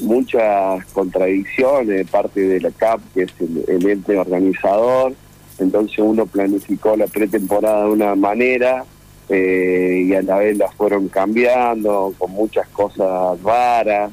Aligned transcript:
muchas 0.00 0.84
contradicciones 0.86 1.88
de 1.88 2.04
parte 2.04 2.40
de 2.40 2.60
la 2.60 2.70
CAP, 2.70 3.00
que 3.14 3.22
es 3.24 3.32
el, 3.40 3.88
ente 3.88 4.16
organizador. 4.16 5.14
Entonces 5.58 5.98
uno 5.98 6.26
planificó 6.26 6.96
la 6.96 7.06
pretemporada 7.06 7.84
de 7.84 7.90
una 7.90 8.14
manera 8.14 8.84
eh, 9.28 10.04
y 10.06 10.14
a 10.14 10.22
la 10.22 10.38
vez 10.38 10.56
la 10.56 10.70
fueron 10.72 11.08
cambiando 11.08 12.14
con 12.18 12.32
muchas 12.32 12.68
cosas 12.68 13.40
raras. 13.42 14.10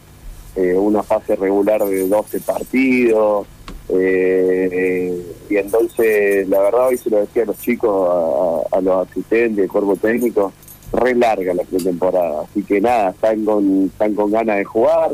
Eh, 0.55 0.73
una 0.73 1.03
fase 1.03 1.35
regular 1.35 1.83
de 1.85 2.07
12 2.07 2.39
partidos. 2.41 3.47
Eh, 3.89 5.35
y 5.49 5.57
entonces, 5.57 6.47
la 6.47 6.59
verdad, 6.59 6.87
hoy 6.87 6.97
se 6.97 7.09
lo 7.09 7.19
decía 7.19 7.43
a 7.43 7.46
los 7.47 7.57
chicos, 7.59 8.65
a, 8.71 8.81
los 8.81 9.07
asistentes, 9.07 9.63
el 9.63 9.71
cuerpo 9.71 9.96
técnico, 9.96 10.51
re 10.91 11.15
larga 11.15 11.53
la 11.53 11.63
pretemporada. 11.63 12.43
Así 12.43 12.63
que 12.63 12.81
nada, 12.81 13.11
están 13.11 13.46
con, 13.46 13.85
están 13.85 14.13
con 14.15 14.31
ganas 14.31 14.57
de 14.57 14.65
jugar 14.65 15.11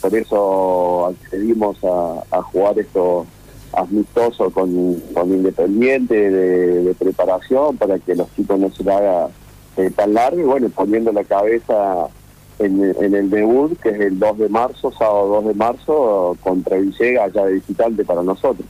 por 0.00 0.14
eso 0.14 1.06
accedimos 1.06 1.76
a, 1.84 2.42
jugar 2.42 2.78
esto 2.78 3.26
amistoso 3.72 4.50
con, 4.50 4.68
Independiente 4.68 6.30
de, 6.30 6.94
preparación 6.94 7.76
para 7.76 7.98
que 7.98 8.14
los 8.14 8.32
chicos 8.34 8.58
no 8.58 8.70
se 8.70 8.82
lo 8.82 8.96
haga 8.96 9.28
eh, 9.76 9.90
tan 9.94 10.14
largo 10.14 10.40
y 10.40 10.44
bueno, 10.44 10.68
poniendo 10.70 11.12
la 11.12 11.24
cabeza 11.24 12.08
en, 12.58 12.82
el 13.14 13.30
debut 13.30 13.78
que 13.80 13.90
es 13.90 14.00
el 14.00 14.18
2 14.18 14.38
de 14.38 14.48
marzo, 14.48 14.90
sábado 14.92 15.28
2 15.42 15.46
de 15.46 15.54
marzo 15.54 16.36
contra 16.42 16.76
Villegas 16.76 17.30
allá 17.30 17.46
de 17.46 17.54
visitante 17.54 18.04
para 18.04 18.22
nosotros. 18.22 18.66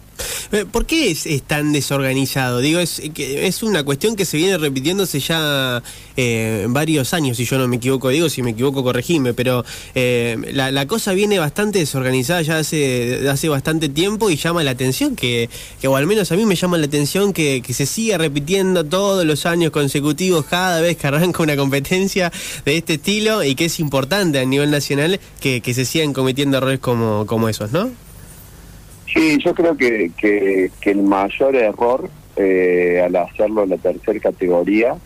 Eh, 0.50 0.64
¿Por 0.70 0.86
qué 0.86 1.10
es, 1.10 1.26
tan 1.42 1.72
desorganizado? 1.72 2.60
Digo, 2.60 2.80
es, 2.80 3.62
una 3.62 3.84
cuestión 3.84 4.16
que 4.16 4.24
se 4.24 4.38
viene 4.38 4.56
repitiéndose 4.56 5.20
ya 5.20 5.82
eh, 6.16 6.64
varios 6.68 7.12
años, 7.12 7.36
si 7.36 7.44
yo 7.44 7.58
no 7.58 7.68
me 7.68 7.76
equivoco, 7.76 8.08
digo, 8.08 8.30
si 8.30 8.42
me 8.42 8.52
equivoco, 8.52 8.82
corregime, 8.82 9.34
pero 9.34 9.64
eh, 9.94 10.38
la, 10.52 10.86
cosa 10.86 11.12
viene 11.12 11.38
bastante 11.38 11.80
desorganizada 11.80 12.40
ya 12.40 12.58
hace, 12.58 13.48
bastante 13.48 13.90
tiempo 13.90 14.30
y 14.30 14.36
llama 14.36 14.64
la 14.64 14.70
atención, 14.70 15.16
que, 15.16 15.50
o 15.86 15.96
al 15.96 16.06
menos 16.06 16.32
a 16.32 16.36
mí 16.36 16.46
me 16.46 16.56
llama 16.56 16.78
la 16.78 16.86
atención 16.86 17.32
que, 17.34 17.62
se 17.68 17.84
siga 17.84 18.16
repitiendo 18.16 18.84
todos 18.84 19.26
los 19.26 19.44
años 19.44 19.70
consecutivos, 19.70 20.46
cada 20.46 20.80
vez 20.80 20.96
que 20.96 21.06
arranca 21.06 21.42
una 21.42 21.56
competencia 21.56 22.32
de 22.64 22.78
este 22.78 22.94
estilo 22.94 23.44
y 23.44 23.54
que 23.54 23.66
es 23.66 23.78
importante 23.80 24.38
a 24.38 24.44
nivel 24.46 24.70
nacional 24.70 25.20
que, 25.40 25.62
se 25.74 25.84
sigan 25.84 26.14
cometiendo 26.14 26.56
errores 26.56 26.80
como 26.80 27.48
esos, 27.48 27.70
¿no? 27.72 28.07
Sí, 29.12 29.38
yo 29.38 29.54
creo 29.54 29.76
que, 29.76 30.10
que, 30.16 30.70
el 30.90 31.02
mayor 31.02 31.56
error 31.56 32.10
eh, 32.36 33.02
al 33.04 33.16
hacerlo 33.16 33.64
en 33.64 33.70
la 33.70 33.78
tercera 33.78 34.20
categoría 34.20 34.96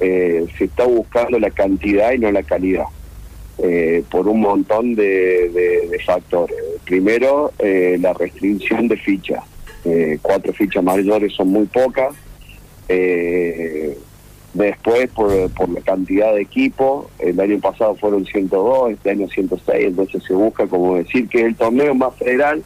eh, 0.00 0.44
se 0.58 0.64
está 0.64 0.84
buscando 0.84 1.38
la 1.38 1.50
cantidad 1.50 2.12
y 2.12 2.18
no 2.18 2.32
la 2.32 2.42
calidad, 2.42 2.86
eh, 3.58 4.02
por 4.10 4.26
un 4.26 4.40
montón 4.40 4.94
de, 4.96 6.00
factores. 6.04 6.56
Primero, 6.84 7.52
la 7.60 8.12
restricción 8.12 8.88
de 8.88 8.96
fichas. 8.96 9.42
cuatro 10.20 10.52
fichas 10.52 10.82
mayores 10.82 11.32
son 11.34 11.48
muy 11.48 11.66
pocas. 11.66 12.12
después, 14.52 15.08
por, 15.10 15.50
por 15.52 15.68
la 15.70 15.80
cantidad 15.80 16.34
de 16.34 16.42
equipo, 16.42 17.08
el 17.20 17.38
año 17.38 17.60
pasado 17.60 17.94
fueron 17.94 18.26
102, 18.26 18.90
este 18.92 19.10
año 19.10 19.28
106, 19.28 19.86
entonces 19.86 20.22
se 20.24 20.34
busca 20.34 20.66
como 20.66 20.96
decir 20.96 21.28
que 21.28 21.42
el 21.42 21.54
torneo 21.54 21.94
más 21.94 22.14
federal 22.16 22.62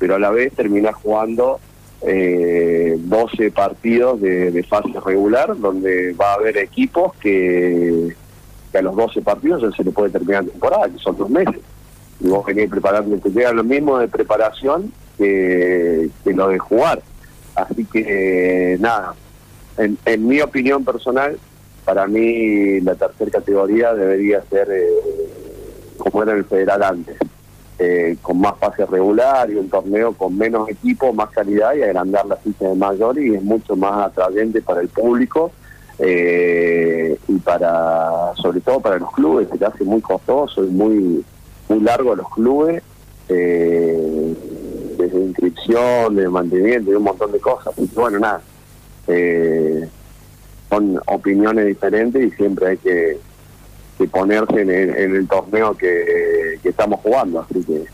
pero 0.00 0.16
a 0.16 0.18
la 0.18 0.30
vez 0.30 0.52
termina 0.54 0.92
jugando 0.92 1.60
eh, 2.02 2.96
12 2.98 3.50
partidos 3.50 4.20
de, 4.20 4.64
fase 4.68 4.98
regular, 5.04 5.56
donde 5.58 6.14
va 6.14 6.32
a 6.32 6.34
haber 6.34 6.56
equipos 6.56 7.14
que, 7.16 8.16
a 8.72 8.80
los 8.80 8.96
12 8.96 9.20
partidos 9.20 9.62
ya 9.62 9.70
se 9.76 9.84
le 9.84 9.90
puede 9.90 10.10
terminar 10.10 10.46
temporada, 10.46 10.88
que 10.88 10.98
son 10.98 11.16
dos 11.16 11.28
meses. 11.28 11.60
Y 12.18 12.28
vos 12.28 12.44
venís 12.46 12.70
preparando, 12.70 13.16
te 13.18 13.30
llega 13.30 13.52
lo 13.52 13.62
mismo 13.62 13.98
de 13.98 14.08
preparación 14.08 14.90
que, 15.18 16.08
lo 16.24 16.48
de 16.48 16.58
jugar. 16.58 17.02
Así 17.54 17.84
que, 17.84 18.78
nada, 18.80 19.14
en, 19.76 19.98
en, 20.06 20.26
mi 20.26 20.40
opinión 20.40 20.82
personal, 20.82 21.38
para 21.84 22.06
mí 22.06 22.80
la 22.80 22.94
tercera 22.94 23.30
categoría 23.32 23.92
debería 23.92 24.42
ser 24.48 24.68
eh, 24.70 24.86
como 25.98 26.22
era 26.22 26.32
el 26.32 26.44
federal 26.46 26.82
antes. 26.82 27.16
Eh, 27.82 28.18
con 28.20 28.38
más 28.38 28.58
fase 28.58 28.84
regular 28.84 29.50
y 29.50 29.54
un 29.54 29.70
torneo 29.70 30.12
con 30.12 30.36
menos 30.36 30.68
equipo, 30.68 31.14
más 31.14 31.30
calidad 31.30 31.74
y 31.74 31.82
agrandar 31.82 32.26
la 32.26 32.36
ficha 32.36 32.68
de 32.68 32.74
mayor 32.74 33.18
y 33.18 33.34
es 33.34 33.42
mucho 33.42 33.74
más 33.74 34.08
atrayente 34.08 34.60
para 34.60 34.82
el 34.82 34.88
público 34.88 35.50
eh, 35.98 37.16
y 37.26 37.38
para 37.38 38.34
sobre 38.36 38.60
todo 38.60 38.80
para 38.80 38.98
los 38.98 39.10
clubes, 39.12 39.48
que 39.48 39.64
hace 39.64 39.82
muy 39.84 40.02
costoso 40.02 40.62
y 40.62 40.66
muy, 40.66 41.24
muy 41.70 41.80
largo 41.80 42.14
los 42.14 42.28
clubes, 42.28 42.82
eh, 43.30 44.36
desde 44.98 45.18
inscripción, 45.18 46.16
de 46.16 46.28
mantenimiento 46.28 46.92
y 46.92 46.96
un 46.96 47.04
montón 47.04 47.32
de 47.32 47.40
cosas. 47.40 47.72
Y 47.78 47.86
bueno, 47.94 48.18
nada, 48.18 48.42
son 50.68 51.00
opiniones 51.06 51.64
diferentes 51.64 52.30
y 52.30 52.30
siempre 52.36 52.68
hay 52.68 52.76
que 52.76 53.18
ponerse 54.08 54.60
en 54.60 54.70
el, 54.70 55.28
torneo 55.28 55.74
que, 55.74 56.58
que, 56.62 56.68
estamos 56.68 57.00
jugando. 57.00 57.40
Así 57.40 57.64
que 57.64 57.84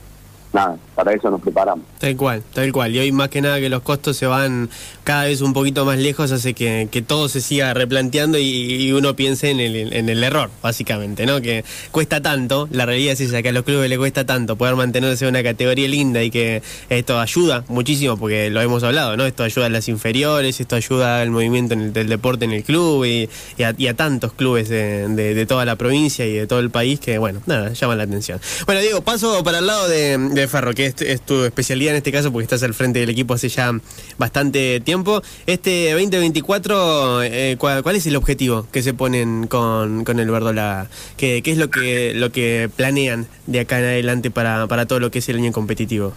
nada, 0.56 0.76
para 0.94 1.12
eso 1.12 1.30
nos 1.30 1.40
preparamos. 1.40 1.84
Tal 1.98 2.16
cual, 2.16 2.42
tal 2.54 2.72
cual. 2.72 2.94
Y 2.94 2.98
hoy 2.98 3.12
más 3.12 3.28
que 3.28 3.42
nada 3.42 3.60
que 3.60 3.68
los 3.68 3.82
costos 3.82 4.16
se 4.16 4.26
van 4.26 4.70
cada 5.04 5.24
vez 5.24 5.42
un 5.42 5.52
poquito 5.52 5.84
más 5.84 5.98
lejos, 5.98 6.32
hace 6.32 6.54
que, 6.54 6.88
que 6.90 7.02
todo 7.02 7.28
se 7.28 7.42
siga 7.42 7.74
replanteando 7.74 8.38
y, 8.38 8.90
uno 8.96 9.14
piense 9.14 9.50
en 9.50 9.60
el, 9.60 9.92
en 9.92 10.08
el, 10.08 10.24
error, 10.24 10.48
básicamente, 10.62 11.26
¿no? 11.26 11.42
Que 11.42 11.64
cuesta 11.90 12.22
tanto, 12.22 12.68
la 12.70 12.86
realidad 12.86 13.12
es 13.12 13.20
esa, 13.20 13.42
que 13.42 13.50
a 13.50 13.52
los 13.52 13.64
clubes 13.64 13.90
les 13.90 13.98
cuesta 13.98 14.24
tanto 14.24 14.56
poder 14.56 14.74
mantenerse 14.76 15.26
en 15.26 15.30
una 15.30 15.42
categoría 15.42 15.86
linda 15.86 16.22
y 16.22 16.30
que 16.30 16.62
esto 16.88 17.20
ayuda 17.20 17.64
muchísimo, 17.68 18.16
porque 18.16 18.48
lo 18.48 18.62
hemos 18.62 18.82
hablado, 18.82 19.16
¿no? 19.18 19.26
Esto 19.26 19.42
ayuda 19.42 19.66
a 19.66 19.68
las 19.68 19.88
inferiores, 19.88 20.58
esto 20.58 20.76
ayuda 20.76 21.20
al 21.20 21.30
movimiento 21.30 21.74
en 21.74 21.80
el, 21.82 21.92
del 21.92 22.08
deporte 22.08 22.46
en 22.46 22.52
el 22.52 22.64
club 22.64 23.04
y, 23.04 23.28
a, 23.62 23.94
tantos 23.94 24.32
clubes 24.32 24.70
de, 24.70 25.08
de, 25.08 25.46
toda 25.46 25.66
la 25.66 25.76
provincia 25.76 26.24
y 26.24 26.32
de 26.32 26.46
todo 26.46 26.60
el 26.60 26.70
país 26.70 26.98
que, 26.98 27.18
bueno, 27.18 27.42
nada, 27.44 27.74
llaman 27.74 27.98
la 27.98 28.04
atención. 28.04 28.40
Bueno, 28.64 28.80
Diego, 28.80 29.02
paso 29.02 29.44
para 29.44 29.58
el 29.58 29.66
lado 29.66 29.88
de 29.88 30.45
Ferro, 30.46 30.72
que 30.72 30.86
es, 30.86 31.20
tu 31.22 31.44
especialidad 31.44 31.92
en 31.92 31.98
este 31.98 32.12
caso 32.12 32.32
porque 32.32 32.44
estás 32.44 32.62
al 32.62 32.74
frente 32.74 33.00
del 33.00 33.10
equipo 33.10 33.34
hace 33.34 33.48
ya 33.48 33.72
bastante 34.18 34.80
tiempo. 34.80 35.22
Este 35.46 35.92
2024, 35.92 37.22
eh, 37.22 37.56
¿cuál, 37.58 37.96
es 37.96 38.06
el 38.06 38.16
objetivo 38.16 38.66
que 38.72 38.82
se 38.82 38.94
ponen 38.94 39.46
con, 39.46 40.04
con 40.04 40.18
el 40.18 40.30
Verdola? 40.30 40.88
¿Qué, 41.16 41.42
¿Qué, 41.42 41.52
es 41.52 41.58
lo 41.58 41.70
que, 41.70 42.12
lo 42.14 42.30
que 42.32 42.70
planean 42.74 43.26
de 43.46 43.60
acá 43.60 43.78
en 43.78 43.86
adelante 43.86 44.30
para, 44.30 44.66
para 44.66 44.86
todo 44.86 45.00
lo 45.00 45.10
que 45.10 45.20
es 45.20 45.28
el 45.28 45.36
año 45.36 45.52
competitivo? 45.52 46.14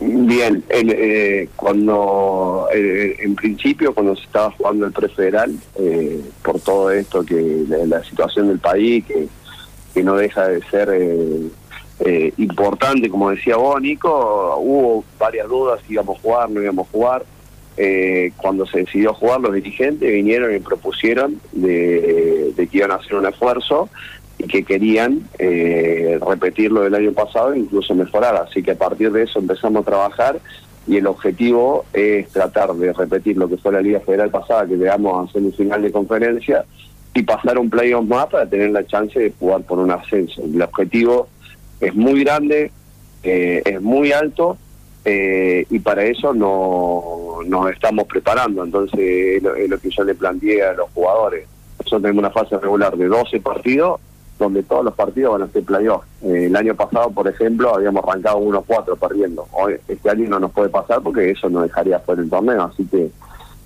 Bien, 0.00 0.62
eh, 0.70 1.48
cuando 1.54 2.68
eh, 2.74 3.16
en 3.20 3.34
principio 3.36 3.94
cuando 3.94 4.16
se 4.16 4.24
estaba 4.24 4.50
jugando 4.50 4.86
el 4.86 4.92
prefederal, 4.92 5.54
eh, 5.76 6.20
por 6.42 6.60
todo 6.60 6.90
esto 6.90 7.24
que 7.24 7.64
la, 7.86 8.02
situación 8.02 8.48
del 8.48 8.58
país 8.58 9.04
que, 9.06 9.28
que 9.94 10.02
no 10.02 10.16
deja 10.16 10.48
de 10.48 10.62
ser 10.64 10.90
eh, 12.00 12.32
importante, 12.38 13.08
como 13.08 13.30
decía 13.30 13.56
vos, 13.56 13.80
Nico, 13.80 14.56
hubo 14.58 15.04
varias 15.18 15.48
dudas 15.48 15.80
si 15.86 15.92
íbamos 15.94 16.18
a 16.18 16.20
jugar, 16.20 16.50
no 16.50 16.62
íbamos 16.62 16.88
a 16.88 16.90
jugar. 16.90 17.24
Eh, 17.76 18.32
cuando 18.36 18.66
se 18.66 18.78
decidió 18.78 19.14
jugar, 19.14 19.40
los 19.40 19.52
dirigentes 19.52 20.12
vinieron 20.12 20.54
y 20.54 20.60
propusieron 20.60 21.40
de, 21.52 22.52
que 22.56 22.68
iban 22.78 22.92
a 22.92 22.96
hacer 22.96 23.16
un 23.16 23.26
esfuerzo 23.26 23.88
y 24.38 24.44
que 24.44 24.64
querían 24.64 25.28
eh, 25.38 26.18
repetirlo 26.24 26.82
del 26.82 26.94
año 26.94 27.12
pasado 27.12 27.52
e 27.52 27.58
incluso 27.58 27.94
mejorar. 27.94 28.36
Así 28.36 28.62
que 28.62 28.72
a 28.72 28.78
partir 28.78 29.10
de 29.12 29.22
eso 29.22 29.38
empezamos 29.38 29.82
a 29.82 29.90
trabajar 29.90 30.40
y 30.86 30.98
el 30.98 31.06
objetivo 31.06 31.84
es 31.92 32.28
tratar 32.28 32.74
de 32.74 32.92
repetir 32.92 33.36
lo 33.36 33.48
que 33.48 33.56
fue 33.56 33.72
la 33.72 33.80
Liga 33.80 34.00
Federal 34.00 34.30
pasada, 34.30 34.66
que 34.66 34.76
llegamos 34.76 35.28
a 35.28 35.32
semifinal 35.32 35.82
de 35.82 35.90
conferencia 35.90 36.64
y 37.14 37.22
pasar 37.22 37.58
un 37.58 37.70
playoff 37.70 38.04
más 38.04 38.26
para 38.26 38.46
tener 38.46 38.70
la 38.70 38.84
chance 38.84 39.18
de 39.18 39.32
jugar 39.38 39.62
por 39.62 39.78
un 39.78 39.90
ascenso. 39.90 40.42
El 40.42 40.60
objetivo 40.60 41.28
es 41.80 41.94
muy 41.94 42.24
grande, 42.24 42.70
eh, 43.22 43.62
es 43.64 43.80
muy 43.80 44.12
alto 44.12 44.58
eh, 45.04 45.66
y 45.70 45.78
para 45.80 46.04
eso 46.04 46.32
no, 46.32 47.40
nos 47.46 47.70
estamos 47.70 48.06
preparando. 48.06 48.64
Entonces 48.64 49.42
es 49.42 49.42
lo, 49.42 49.78
que 49.78 49.90
yo 49.90 50.04
le 50.04 50.14
planteé 50.14 50.62
a 50.62 50.72
los 50.74 50.90
jugadores. 50.90 51.46
Nosotros 51.78 52.02
tenemos 52.02 52.20
una 52.20 52.30
fase 52.30 52.58
regular 52.58 52.96
de 52.96 53.06
12 53.06 53.40
partidos 53.40 54.00
donde 54.38 54.64
todos 54.64 54.84
los 54.84 54.94
partidos 54.94 55.38
van 55.38 55.48
a 55.48 55.52
ser 55.52 55.62
playoff. 55.62 56.04
Eh, 56.22 56.46
el 56.46 56.56
año 56.56 56.74
pasado, 56.74 57.10
por 57.10 57.28
ejemplo, 57.28 57.74
habíamos 57.74 58.04
arrancado 58.04 58.40
1-4 58.40 58.98
perdiendo. 58.98 59.46
Hoy, 59.52 59.76
este 59.86 60.10
año 60.10 60.28
no 60.28 60.40
nos 60.40 60.50
puede 60.50 60.70
pasar 60.70 61.02
porque 61.02 61.30
eso 61.30 61.48
nos 61.48 61.62
dejaría 61.62 62.00
fuera 62.00 62.22
el 62.22 62.30
torneo. 62.30 62.64
Así 62.64 62.84
que 62.84 63.10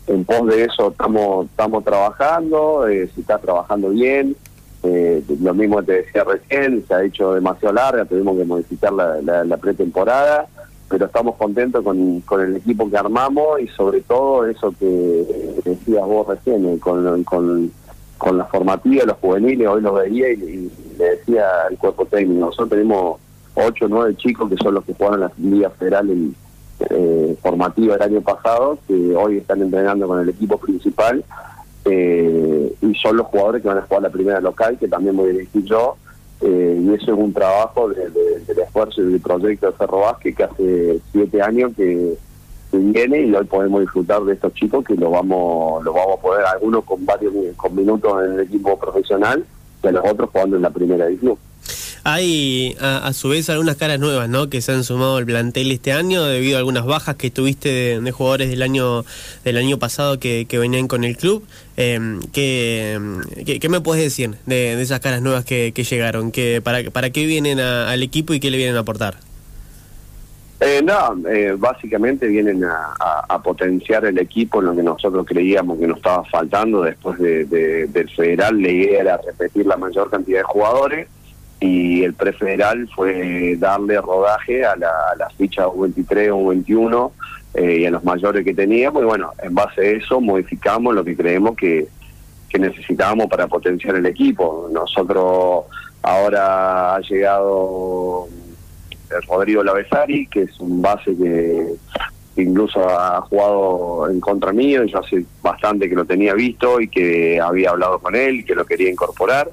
en 0.09 0.25
pos 0.25 0.47
de 0.47 0.65
eso 0.65 0.89
estamos, 0.89 1.47
estamos 1.47 1.85
trabajando, 1.85 2.85
se 2.87 3.05
está 3.05 3.39
trabajando 3.39 3.91
bien. 3.91 4.37
Eh, 4.83 5.23
lo 5.41 5.55
mismo 5.55 5.83
te 5.83 6.05
decía 6.05 6.25
recién, 6.25 6.85
se 6.87 6.95
ha 6.95 7.03
hecho 7.03 7.35
demasiado 7.35 7.75
larga, 7.75 8.05
tuvimos 8.05 8.37
que 8.37 8.45
modificar 8.45 8.93
la, 8.93 9.57
pretemporada, 9.57 10.47
pero 10.89 11.07
estamos 11.07 11.35
contentos 11.37 11.83
con, 11.83 12.21
con, 12.21 12.41
el 12.41 12.57
equipo 12.57 12.89
que 12.89 12.97
armamos 12.97 13.61
y 13.61 13.67
sobre 13.69 14.01
todo 14.03 14.47
eso 14.47 14.73
que 14.79 15.61
decías 15.65 16.07
vos 16.07 16.29
recién, 16.29 16.65
eh, 16.67 16.79
con, 16.79 17.25
con, 17.25 18.39
la 18.39 18.45
formativa, 18.45 19.05
los 19.05 19.17
juveniles, 19.19 19.67
hoy 19.67 19.83
lo 19.83 19.95
veía 19.95 20.31
y, 20.33 20.71
le 20.99 21.05
decía 21.05 21.45
al 21.69 21.77
cuerpo 21.77 22.05
técnico, 22.07 22.47
nosotros 22.47 22.71
tenemos 22.71 23.21
ocho 23.55 23.87
o 23.87 23.89
nueve 23.89 24.17
chicos 24.17 24.49
que 24.49 24.57
son 24.57 24.75
los 24.75 24.85
que 24.85 24.95
juegan 24.95 25.15
en 25.15 25.21
la 25.21 25.33
Liga 25.39 25.71
Federal 25.71 26.11
en, 26.11 26.35
eh, 26.91 27.37
formativa 27.43 27.97
el 27.97 28.03
año 28.03 28.21
pasado, 28.21 28.79
que 28.87 28.95
hoy 29.17 29.39
están 29.39 29.63
entrenando 29.63 30.07
con 30.07 30.21
el 30.21 30.29
equipo 30.29 30.59
principal, 30.59 31.25
eh, 31.91 32.75
y 32.81 32.95
son 32.95 33.17
los 33.17 33.27
jugadores 33.27 33.63
que 33.63 33.69
van 33.69 33.79
a 33.79 33.83
jugar 33.83 34.03
la 34.03 34.11
primera 34.11 34.41
local, 34.41 34.79
que 34.79 34.89
también 34.89 35.17
voy 35.17 35.31
a 35.31 35.33
dirigir 35.33 35.65
yo, 35.65 35.97
eh, 36.41 36.81
y 36.81 36.95
eso 36.95 37.13
es 37.13 37.19
un 37.19 37.33
trabajo 37.33 37.89
de, 37.89 38.11
del 38.11 38.59
esfuerzo 38.59 39.03
y 39.03 39.13
del 39.13 39.21
proyecto 39.21 39.67
de 39.67 39.73
Ferro 39.73 40.01
Vázquez 40.01 40.37
que 40.37 40.45
hace 40.45 41.01
siete 41.13 41.43
años 41.43 41.73
que, 41.77 42.17
viene 42.71 43.23
y 43.23 43.35
hoy 43.35 43.47
podemos 43.47 43.81
disfrutar 43.81 44.23
de 44.25 44.35
estos 44.35 44.53
chicos 44.53 44.85
que 44.85 44.95
lo 44.95 45.11
vamos 45.11 45.83
lo 45.83 45.93
vamos 45.95 46.19
a 46.19 46.21
poder, 46.21 46.45
algunos 46.45 46.85
con 46.85 47.05
varios 47.07 47.33
con 47.57 47.75
minutos 47.75 48.13
en 48.23 48.35
el 48.35 48.41
equipo 48.41 48.79
profesional 48.79 49.43
y 49.83 49.87
a 49.87 49.93
los 49.93 50.05
otros 50.05 50.29
jugando 50.31 50.57
en 50.57 50.63
la 50.63 50.71
primera 50.71 51.07
división. 51.07 51.39
Hay 52.11 52.75
a, 52.81 53.13
su 53.13 53.29
vez 53.29 53.51
algunas 53.51 53.77
caras 53.77 54.01
nuevas, 54.01 54.31
¿no? 54.31 54.49
Que 54.49 54.63
se 54.63 54.73
han 54.73 54.83
sumado 54.83 55.19
al 55.19 55.27
plantel 55.27 55.71
este 55.71 55.93
año 55.93 56.25
debido 56.25 56.57
a 56.57 56.61
algunas 56.61 56.87
bajas 56.87 57.17
que 57.17 57.31
tuviste 57.31 58.01
de, 58.01 58.13
jugadores 58.13 58.49
del 58.49 58.63
año 58.63 59.05
del 59.45 59.59
año 59.59 59.79
pasado 59.79 60.19
que, 60.19 60.47
venían 60.51 60.89
con 60.89 61.05
el 61.05 61.19
club. 61.19 61.45
Em, 61.77 62.21
¿qué, 62.33 62.99
me 63.69 63.83
puedes 63.83 64.03
decir 64.03 64.37
de, 64.47 64.81
esas 64.81 65.01
caras 65.01 65.21
nuevas 65.21 65.45
que, 65.45 65.71
llegaron? 65.71 66.33
¿Qué, 66.33 66.63
para, 66.65 66.91
¿Para 66.91 67.11
qué 67.11 67.27
vienen 67.27 67.61
al 67.61 68.03
equipo 68.03 68.33
y 68.33 68.41
qué 68.41 68.51
le 68.51 68.57
vienen 68.57 68.77
a 68.77 68.81
aportar? 68.81 69.17
Eh, 70.61 70.81
no, 70.83 71.29
eh, 71.29 71.57
básicamente 71.59 72.27
vienen 72.27 72.65
a, 72.65 73.39
potenciar 73.45 74.07
el 74.07 74.17
equipo 74.17 74.61
en 74.61 74.67
lo 74.67 74.75
que 74.75 74.83
nosotros 74.83 75.27
creíamos 75.27 75.79
que 75.79 75.87
nos 75.87 75.99
estaba 75.99 76.25
faltando 76.25 76.83
después 76.83 77.19
de, 77.19 77.45
del 77.45 78.11
federal. 78.11 78.63
La 78.63 78.69
idea 78.71 79.01
era 79.01 79.17
repetir 79.19 79.67
la 79.67 79.77
mayor 79.77 80.09
cantidad 80.09 80.39
de 80.39 80.45
jugadores 80.45 81.09
y 81.61 82.05
el 82.05 82.15
prefederal 82.15 82.89
fue 82.95 83.57
darle 83.59 84.01
rodaje 84.01 84.65
a 84.65 84.77
la, 84.77 84.89
a 84.89 85.31
ficha 85.31 85.67
U23 85.67 86.31
o 86.31 86.53
U21 86.53 87.11
eh, 87.55 87.79
y 87.81 87.87
a 87.87 87.91
los 87.91 88.05
mayores 88.05 88.45
que 88.45 88.55
teníamos 88.55 89.03
y 89.03 89.07
bueno, 89.07 89.33
en 89.43 89.55
base 89.55 89.81
a 89.81 89.91
eso 89.91 90.21
modificamos 90.21 90.95
lo 90.95 91.05
que 91.05 91.17
creemos 91.17 91.57
que, 91.57 91.89
que 92.49 92.59
necesitábamos 92.59 93.27
para 93.27 93.49
potenciar 93.49 93.97
el 93.97 94.07
equipo. 94.07 94.69
Nosotros 94.73 95.65
ahora 96.03 96.95
ha 96.95 97.01
llegado 97.01 98.29
el 99.11 99.23
Rodrigo 99.23 99.65
Lavesari, 99.65 100.27
que 100.27 100.43
es 100.43 100.61
un 100.61 100.81
base 100.81 101.17
que 101.17 101.75
incluso 102.37 102.89
ha 102.89 103.21
jugado 103.23 104.09
en 104.09 104.21
contra 104.21 104.53
mío, 104.53 104.85
yo 104.85 105.01
hace 105.01 105.25
bastante 105.43 105.89
que 105.89 105.97
lo 105.97 106.05
tenía 106.05 106.35
visto 106.35 106.81
y 106.81 106.89
que 106.89 107.41
había 107.41 107.71
hablado 107.71 107.99
con 107.99 108.15
él, 108.15 108.45
que 108.45 108.55
lo 108.55 108.65
quería 108.65 108.91
incorporar. 108.91 109.51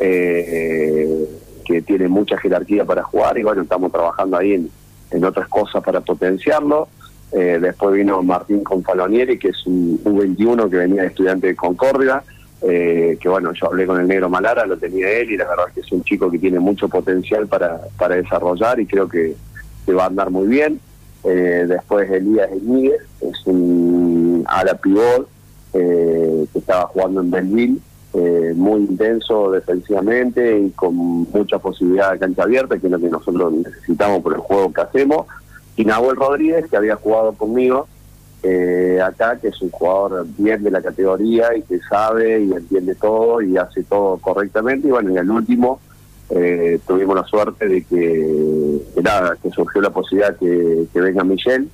Eh, 0.00 1.26
que 1.68 1.82
tiene 1.82 2.08
mucha 2.08 2.38
jerarquía 2.38 2.86
para 2.86 3.02
jugar 3.02 3.36
y 3.36 3.42
bueno, 3.42 3.60
estamos 3.60 3.92
trabajando 3.92 4.38
ahí 4.38 4.54
en, 4.54 4.70
en 5.10 5.24
otras 5.24 5.48
cosas 5.48 5.84
para 5.84 6.00
potenciarlo. 6.00 6.88
Eh, 7.30 7.58
después 7.60 7.94
vino 7.94 8.22
Martín 8.22 8.64
Confalonieri, 8.64 9.38
que 9.38 9.48
es 9.48 9.66
un, 9.66 10.00
21 10.02 10.70
que 10.70 10.76
venía 10.76 11.02
de 11.02 11.08
estudiante 11.08 11.48
de 11.48 11.54
Concordia, 11.54 12.22
eh, 12.62 13.18
que 13.20 13.28
bueno, 13.28 13.52
yo 13.52 13.66
hablé 13.66 13.86
con 13.86 14.00
el 14.00 14.08
negro 14.08 14.30
Malara, 14.30 14.64
lo 14.64 14.78
tenía 14.78 15.10
él 15.10 15.30
y 15.30 15.36
la 15.36 15.46
verdad 15.46 15.66
es 15.68 15.74
que 15.74 15.80
es 15.80 15.92
un 15.92 16.02
chico 16.04 16.30
que 16.30 16.38
tiene 16.38 16.58
mucho 16.58 16.88
potencial 16.88 17.46
para, 17.46 17.78
para 17.98 18.14
desarrollar 18.14 18.80
y 18.80 18.86
creo 18.86 19.06
que, 19.06 19.36
que 19.84 19.92
va 19.92 20.04
a 20.04 20.06
andar 20.06 20.30
muy 20.30 20.46
bien. 20.48 20.80
después 21.22 22.10
Elías 22.10 22.50
Emíguez, 22.50 23.02
es 23.20 23.46
un 23.46 24.42
ala 24.46 24.72
pivot 24.74 25.28
que 25.70 26.58
estaba 26.58 26.86
jugando 26.86 27.20
en 27.20 27.30
Belleville 27.30 27.80
eh, 28.20 28.52
muy 28.56 28.80
intenso 28.80 29.52
defensivamente 29.52 30.58
y 30.58 30.70
con 30.70 30.96
mucha 30.96 31.60
posibilidad 31.60 32.12
de 32.12 32.18
cancha 32.18 32.42
abierta, 32.42 32.76
que 32.76 32.86
es 32.86 32.92
lo 32.92 32.98
que 32.98 33.08
nosotros 33.08 33.52
necesitamos 33.52 34.22
por 34.22 34.34
el 34.34 34.40
juego 34.40 34.72
que 34.72 34.80
hacemos. 34.80 35.26
Y 35.76 35.84
Nahuel 35.84 36.16
Rodríguez, 36.16 36.66
que 36.68 36.76
había 36.76 36.96
jugado 36.96 37.32
conmigo 37.34 37.86
eh, 38.42 39.00
acá, 39.04 39.38
que 39.40 39.48
es 39.48 39.62
un 39.62 39.70
jugador 39.70 40.26
bien 40.36 40.64
de 40.64 40.70
la 40.72 40.82
categoría 40.82 41.56
y 41.56 41.62
que 41.62 41.78
sabe 41.88 42.40
y 42.42 42.52
entiende 42.52 42.96
todo 42.96 43.40
y 43.40 43.56
hace 43.56 43.84
todo 43.84 44.18
correctamente. 44.18 44.88
Y 44.88 44.90
bueno, 44.90 45.10
en 45.10 45.18
el 45.18 45.30
último 45.30 45.78
eh, 46.30 46.80
tuvimos 46.88 47.14
la 47.14 47.24
suerte 47.24 47.68
de 47.68 47.84
que, 47.84 48.80
nada, 49.00 49.36
que 49.40 49.50
surgió 49.50 49.80
la 49.80 49.90
posibilidad 49.90 50.36
que, 50.36 50.86
que 50.92 51.00
venga 51.00 51.22
Michelle. 51.22 51.68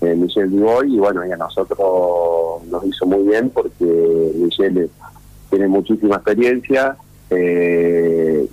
Eh, 0.00 0.14
Michelle 0.14 0.48
Divoy 0.48 0.94
y 0.94 0.98
bueno, 0.98 1.26
y 1.26 1.32
a 1.32 1.36
nosotros 1.36 2.64
nos 2.70 2.84
hizo 2.84 3.04
muy 3.04 3.26
bien 3.26 3.50
porque 3.50 4.32
Michelle 4.36 4.88
tiene 5.50 5.68
muchísima 5.68 6.16
experiencia, 6.16 6.96
eh, 7.30 8.48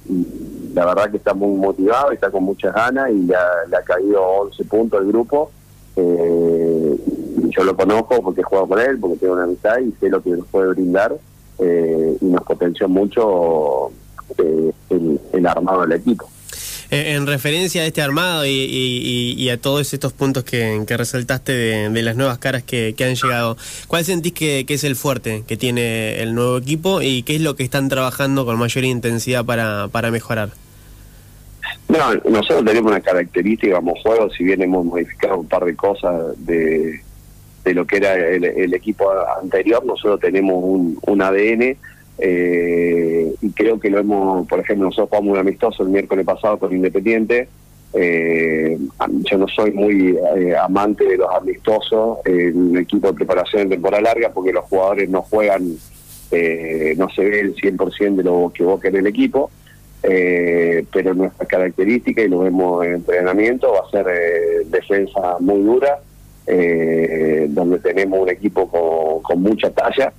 la 0.73 0.85
verdad 0.85 1.09
que 1.09 1.17
está 1.17 1.33
muy 1.33 1.57
motivado, 1.57 2.11
está 2.11 2.29
con 2.29 2.43
muchas 2.43 2.73
ganas 2.73 3.09
y 3.09 3.19
le 3.19 3.35
ha 3.35 3.81
caído 3.83 4.21
11 4.21 4.63
puntos 4.65 4.99
al 4.99 5.07
grupo. 5.07 5.51
Eh, 5.95 6.97
yo 7.49 7.63
lo 7.63 7.75
conozco 7.75 8.21
porque 8.21 8.41
he 8.41 8.43
jugado 8.43 8.67
con 8.67 8.79
él, 8.81 8.99
porque 8.99 9.17
tengo 9.17 9.33
una 9.33 9.43
amistad 9.43 9.79
y 9.79 9.91
sé 9.99 10.09
lo 10.09 10.21
que 10.21 10.31
nos 10.31 10.45
puede 10.47 10.69
brindar 10.69 11.15
eh, 11.59 12.17
y 12.19 12.25
nos 12.25 12.43
potenció 12.43 12.89
mucho 12.89 13.91
eh, 14.37 14.71
el, 14.89 15.19
el 15.31 15.47
armado 15.47 15.81
del 15.81 15.93
equipo. 15.93 16.27
Eh, 16.91 17.13
en 17.15 17.25
referencia 17.25 17.81
a 17.81 17.85
este 17.85 18.01
armado 18.01 18.45
y, 18.45 19.49
a 19.49 19.57
todos 19.57 19.93
estos 19.93 20.13
puntos 20.13 20.43
que, 20.43 20.83
resaltaste 20.87 21.51
de, 21.51 22.01
las 22.01 22.15
nuevas 22.15 22.37
caras 22.37 22.63
que, 22.63 22.95
han 22.99 23.15
llegado, 23.15 23.57
¿cuál 23.87 24.05
sentís 24.05 24.33
que, 24.33 24.65
es 24.67 24.83
el 24.83 24.95
fuerte 24.95 25.43
que 25.47 25.57
tiene 25.57 26.21
el 26.21 26.35
nuevo 26.35 26.57
equipo 26.57 27.01
y 27.01 27.23
qué 27.23 27.35
es 27.35 27.41
lo 27.41 27.55
que 27.55 27.63
están 27.63 27.89
trabajando 27.89 28.45
con 28.45 28.57
mayor 28.57 28.83
intensidad 28.83 29.45
para, 29.45 29.87
para 29.87 30.11
mejorar? 30.11 30.49
No, 31.87 32.13
nosotros 32.29 32.65
tenemos 32.65 32.91
una 32.91 33.01
característica 33.01 33.75
como 33.75 33.95
juego, 33.95 34.29
si 34.31 34.43
bien 34.43 34.61
hemos 34.61 34.85
modificado 34.85 35.37
un 35.37 35.47
par 35.47 35.65
de 35.65 35.75
cosas 35.75 36.33
de, 36.37 37.01
de 37.63 37.73
lo 37.73 37.85
que 37.85 37.97
era 37.97 38.15
el, 38.15 38.73
equipo 38.73 39.11
anterior, 39.41 39.83
nosotros 39.85 40.19
tenemos 40.19 40.55
un, 40.63 40.99
un 41.01 41.21
ADN 41.21 41.77
eh, 42.17 43.33
y 43.41 43.49
creo 43.51 43.79
que 43.79 43.89
lo 43.89 43.99
hemos, 43.99 44.47
por 44.47 44.59
ejemplo, 44.59 44.85
nosotros 44.85 45.09
jugamos 45.09 45.33
un 45.33 45.39
amistoso 45.39 45.83
el 45.83 45.89
miércoles 45.89 46.25
pasado 46.25 46.57
con 46.57 46.73
Independiente. 46.73 47.47
Eh, 47.93 48.77
yo 49.29 49.37
no 49.37 49.47
soy 49.47 49.71
muy 49.71 50.17
eh, 50.35 50.55
amante 50.55 51.05
de 51.05 51.17
los 51.17 51.29
amistosos 51.33 52.17
en 52.25 52.71
un 52.71 52.77
equipo 52.77 53.07
de 53.07 53.13
preparación 53.13 53.63
en 53.63 53.69
temporada 53.69 54.03
larga 54.03 54.31
porque 54.33 54.51
los 54.51 54.65
jugadores 54.65 55.09
no 55.09 55.21
juegan, 55.21 55.63
no 55.65 57.09
se 57.09 57.23
ve 57.23 57.39
el 57.39 57.55
100% 57.55 58.15
de 58.15 58.23
lo 58.23 58.51
que 58.53 58.63
vos 58.63 58.83
en 58.83 58.95
el 58.97 59.07
equipo. 59.07 59.49
pero 60.01 61.13
nuestra 61.13 61.45
característica, 61.45 62.21
y 62.21 62.27
lo 62.27 62.39
vemos 62.39 62.85
en 62.85 62.95
entrenamiento, 62.95 63.71
va 63.71 63.87
a 63.87 63.91
ser 63.91 64.65
defensa 64.67 65.37
muy 65.39 65.61
dura, 65.61 65.99
donde 67.49 67.79
tenemos 67.79 68.19
un 68.19 68.29
equipo 68.29 68.67
con, 68.67 69.21
con 69.23 69.41
mucha 69.41 69.69
talla 69.69 70.11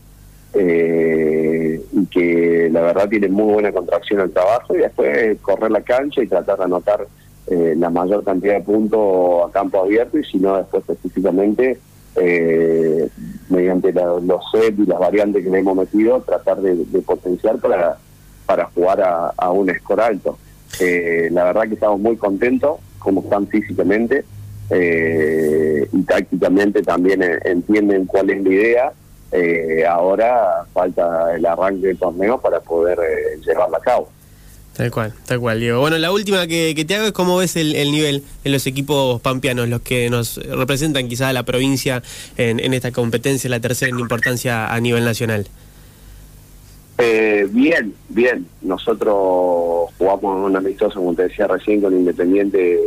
eh, 0.58 1.80
que 2.06 2.68
la 2.72 2.80
verdad 2.82 3.08
tiene 3.08 3.28
muy 3.28 3.52
buena 3.52 3.72
contracción 3.72 4.20
al 4.20 4.30
trabajo 4.30 4.74
y 4.74 4.78
después 4.78 5.38
correr 5.40 5.70
la 5.70 5.80
cancha 5.80 6.22
y 6.22 6.26
tratar 6.26 6.58
de 6.58 6.64
anotar 6.64 7.06
eh, 7.48 7.74
la 7.76 7.90
mayor 7.90 8.24
cantidad 8.24 8.54
de 8.54 8.60
puntos 8.60 9.48
a 9.48 9.52
campo 9.52 9.80
abierto 9.80 10.18
y 10.18 10.24
si 10.24 10.38
no 10.38 10.56
después 10.56 10.82
específicamente 10.88 11.78
eh, 12.16 13.08
mediante 13.48 13.92
los 13.92 14.42
sets 14.50 14.78
y 14.78 14.86
las 14.86 14.98
variantes 14.98 15.44
que 15.44 15.50
le 15.50 15.58
hemos 15.58 15.76
metido 15.76 16.20
tratar 16.22 16.60
de, 16.60 16.74
potenciar 17.02 17.58
para, 17.58 17.98
para 18.46 18.64
jugar 18.66 19.00
a, 19.36 19.50
un 19.50 19.72
score 19.78 20.00
alto. 20.00 20.38
Eh, 20.80 21.28
la 21.30 21.44
verdad 21.44 21.68
que 21.68 21.74
estamos 21.74 22.00
muy 22.00 22.16
contentos 22.16 22.78
como 22.98 23.20
están 23.20 23.46
físicamente 23.46 24.24
y 24.68 26.02
tácticamente 26.02 26.82
también 26.82 27.22
entienden 27.44 28.06
cuál 28.06 28.30
es 28.30 28.42
la 28.42 28.48
idea 28.48 28.92
eh, 29.32 29.84
ahora 29.86 30.64
falta 30.72 31.34
el 31.34 31.44
arranque 31.44 31.88
del 31.88 31.98
torneo 31.98 32.40
para 32.40 32.60
poder 32.60 32.98
eh, 32.98 33.40
llevarla 33.44 33.78
a 33.78 33.80
cabo. 33.80 34.08
Tal 34.76 34.90
cual, 34.90 35.14
tal 35.24 35.40
cual, 35.40 35.58
Diego. 35.58 35.80
Bueno, 35.80 35.96
la 35.96 36.12
última 36.12 36.46
que, 36.46 36.84
te 36.86 36.94
hago 36.94 37.06
es 37.06 37.12
cómo 37.12 37.38
ves 37.38 37.56
el, 37.56 37.72
nivel 37.90 38.22
en 38.44 38.52
los 38.52 38.66
equipos 38.66 39.22
pampeanos, 39.22 39.68
los 39.68 39.80
que 39.80 40.10
nos 40.10 40.36
representan 40.36 41.08
quizás 41.08 41.28
a 41.28 41.32
la 41.32 41.44
provincia 41.44 42.02
en, 42.36 42.74
esta 42.74 42.92
competencia, 42.92 43.48
la 43.48 43.60
tercera 43.60 43.90
en 43.90 43.98
importancia 43.98 44.72
a 44.72 44.78
nivel 44.78 45.04
nacional. 45.04 45.46
Eh, 46.98 47.48
bien, 47.50 47.94
bien. 48.10 48.46
Nosotros 48.60 49.90
jugamos 49.96 50.44
un 50.44 50.56
amistoso, 50.56 50.96
como 50.96 51.14
te 51.14 51.22
decía 51.24 51.46
recién, 51.46 51.80
con 51.80 51.94
Independiente 51.94 52.78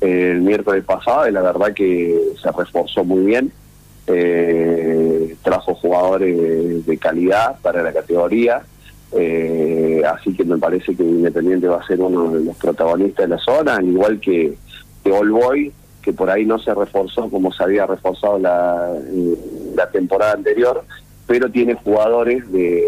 el 0.00 0.40
miércoles 0.40 0.84
pasado 0.84 1.28
y 1.28 1.32
la 1.32 1.42
verdad 1.42 1.74
que 1.74 2.18
se 2.42 2.50
reforzó 2.50 3.04
muy 3.04 3.24
bien 3.26 3.52
eh, 4.06 5.19
trajo 5.42 5.74
jugadores 5.74 6.86
de, 6.86 6.98
calidad 6.98 7.58
para 7.60 7.82
la 7.82 7.92
categoría, 7.92 8.62
eh, 9.12 10.02
así 10.06 10.34
que 10.34 10.44
me 10.44 10.58
parece 10.58 10.94
que 10.94 11.02
Independiente 11.02 11.68
va 11.68 11.80
a 11.80 11.86
ser 11.86 12.00
uno 12.00 12.30
de 12.30 12.44
los 12.44 12.56
protagonistas 12.56 13.28
de 13.28 13.36
la 13.36 13.42
zona, 13.42 13.76
al 13.76 13.88
igual 13.88 14.20
que, 14.20 14.54
que 15.02 15.12
All 15.12 15.30
Boy, 15.30 15.72
que 16.02 16.12
por 16.12 16.30
ahí 16.30 16.44
no 16.44 16.58
se 16.58 16.74
reforzó 16.74 17.28
como 17.28 17.52
se 17.52 17.62
había 17.62 17.86
reforzado 17.86 18.38
la, 18.38 18.92
la 19.74 19.90
temporada 19.90 20.32
anterior, 20.32 20.84
pero 21.26 21.50
tiene 21.50 21.74
jugadores 21.74 22.50
de, 22.52 22.84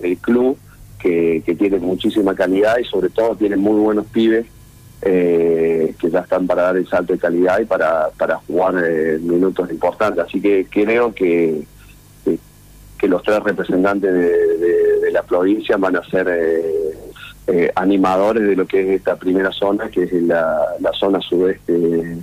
del 0.00 0.18
club 0.18 0.56
que, 0.98 1.42
que 1.44 1.54
tienen 1.54 1.82
muchísima 1.82 2.34
calidad 2.34 2.78
y 2.78 2.84
sobre 2.84 3.10
todo 3.10 3.36
tienen 3.36 3.60
muy 3.60 3.78
buenos 3.80 4.06
pibes 4.06 4.46
eh, 5.04 5.94
que 5.98 6.10
ya 6.10 6.20
están 6.20 6.46
para 6.46 6.62
dar 6.62 6.76
el 6.76 6.86
salto 6.86 7.12
de 7.12 7.18
calidad 7.18 7.58
y 7.58 7.64
para, 7.64 8.10
para 8.10 8.36
jugar 8.36 8.74
eh, 8.86 9.18
minutos 9.20 9.68
importantes. 9.70 10.24
Así 10.24 10.40
que 10.40 10.66
creo 10.70 11.12
que, 11.12 11.64
que, 13.02 13.08
los 13.08 13.22
tres 13.22 13.42
representantes 13.42 14.12
de, 14.14 15.10
la 15.12 15.22
provincia 15.24 15.76
van 15.76 15.96
a 15.96 16.04
ser 16.04 16.26
eh, 17.46 17.70
animadores 17.74 18.44
de 18.44 18.56
lo 18.56 18.66
que 18.66 18.80
es 18.80 19.00
esta 19.00 19.16
primera 19.16 19.52
zona, 19.52 19.90
que 19.90 20.04
es 20.04 20.12
la, 20.22 20.58
la 20.80 20.92
zona 20.92 21.20
sudeste 21.20 22.22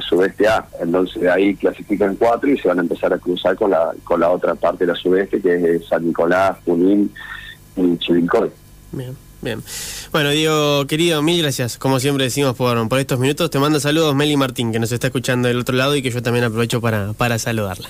sudeste 0.00 0.46
A. 0.46 0.66
Entonces 0.80 1.22
de 1.22 1.30
ahí 1.30 1.54
clasifican 1.56 2.16
cuatro 2.16 2.50
y 2.50 2.58
se 2.58 2.68
van 2.68 2.78
a 2.78 2.82
empezar 2.82 3.12
a 3.12 3.18
cruzar 3.18 3.56
con 3.56 3.70
la, 3.70 3.92
con 4.04 4.20
la 4.20 4.30
otra 4.30 4.54
parte 4.54 4.84
de 4.84 4.92
la 4.92 4.98
sudeste, 4.98 5.40
que 5.40 5.76
es 5.76 5.86
San 5.86 6.06
Nicolás, 6.06 6.58
Junín 6.64 7.10
y 7.76 7.96
Chivilcoy. 7.98 8.50
Bien. 8.92 9.16
Bien. 9.40 9.60
Bueno, 10.12 10.30
Diego, 10.30 10.86
querido, 10.86 11.20
mil 11.20 11.42
gracias, 11.42 11.76
como 11.76 11.98
siempre 11.98 12.22
decimos, 12.22 12.54
por, 12.54 12.88
por 12.88 13.00
estos 13.00 13.18
minutos. 13.18 13.50
Te 13.50 13.58
mando 13.58 13.80
saludos 13.80 14.14
Meli 14.14 14.36
Martín, 14.36 14.70
que 14.70 14.78
nos 14.78 14.92
está 14.92 15.08
escuchando 15.08 15.48
del 15.48 15.58
otro 15.58 15.74
lado 15.74 15.96
y 15.96 16.02
que 16.02 16.12
yo 16.12 16.22
también 16.22 16.44
aprovecho 16.44 16.80
para, 16.80 17.12
para 17.12 17.40
saludarla. 17.40 17.88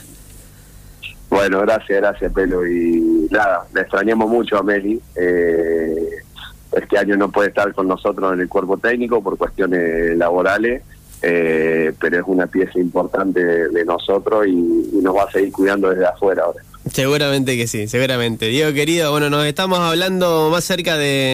Bueno, 1.42 1.60
gracias, 1.62 2.00
gracias, 2.00 2.32
Pelo. 2.32 2.64
Y 2.64 3.26
nada, 3.28 3.66
le 3.74 3.80
extrañamos 3.80 4.30
mucho 4.30 4.58
a 4.58 4.62
Meli. 4.62 5.00
Eh, 5.16 6.22
este 6.70 6.96
año 6.96 7.16
no 7.16 7.32
puede 7.32 7.48
estar 7.48 7.74
con 7.74 7.88
nosotros 7.88 8.32
en 8.32 8.42
el 8.42 8.48
cuerpo 8.48 8.78
técnico 8.78 9.20
por 9.20 9.36
cuestiones 9.36 10.16
laborales, 10.16 10.84
eh, 11.20 11.92
pero 12.00 12.18
es 12.20 12.22
una 12.26 12.46
pieza 12.46 12.78
importante 12.78 13.44
de, 13.44 13.84
nosotros 13.84 14.46
y, 14.46 14.50
y 14.50 15.00
nos 15.02 15.16
va 15.16 15.24
a 15.24 15.32
seguir 15.32 15.50
cuidando 15.50 15.90
desde 15.90 16.06
afuera 16.06 16.44
ahora. 16.44 16.62
Seguramente 16.90 17.56
que 17.56 17.66
sí, 17.66 17.86
seguramente. 17.86 18.46
Diego 18.46 18.72
querido, 18.72 19.12
bueno, 19.12 19.30
nos 19.30 19.46
estamos 19.46 19.78
hablando 19.78 20.48
más 20.50 20.64
cerca 20.64 20.96
de... 20.96 21.30